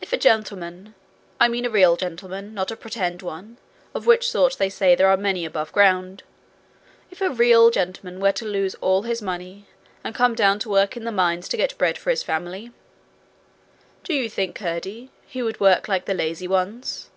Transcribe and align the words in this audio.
If 0.00 0.14
a 0.14 0.16
gentleman 0.16 0.94
I 1.38 1.46
mean 1.46 1.66
a 1.66 1.68
real 1.68 1.94
gentleman, 1.94 2.54
not 2.54 2.70
a 2.70 2.76
pretended 2.76 3.20
one, 3.20 3.58
of 3.94 4.06
which 4.06 4.30
sort 4.30 4.56
they 4.56 4.70
say 4.70 4.94
there 4.94 5.08
are 5.08 5.12
a 5.12 5.16
many 5.18 5.44
above 5.44 5.70
ground 5.70 6.22
if 7.10 7.20
a 7.20 7.28
real 7.28 7.68
gentleman 7.68 8.20
were 8.20 8.32
to 8.32 8.46
lose 8.46 8.74
all 8.76 9.02
his 9.02 9.20
money 9.20 9.66
and 10.02 10.14
come 10.14 10.34
down 10.34 10.60
to 10.60 10.70
work 10.70 10.96
in 10.96 11.04
the 11.04 11.12
mines 11.12 11.46
to 11.50 11.58
get 11.58 11.76
bread 11.76 11.98
for 11.98 12.08
his 12.08 12.22
family 12.22 12.70
do 14.02 14.14
you 14.14 14.30
think, 14.30 14.56
Curdie, 14.56 15.10
he 15.26 15.42
would 15.42 15.60
work 15.60 15.88
like 15.88 16.06
the 16.06 16.14
lazy 16.14 16.48
ones? 16.48 17.10